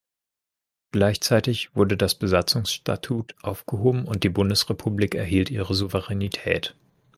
Gleichzeitig 0.91 1.75
wurde 1.75 1.95
das 1.95 2.15
Besatzungsstatut 2.15 3.35
aufgehoben 3.43 4.05
und 4.05 4.23
die 4.23 4.29
Bundesrepublik 4.29 5.13
erhielt 5.13 5.51
ihre 5.51 5.75
Souveränität. 5.75 6.75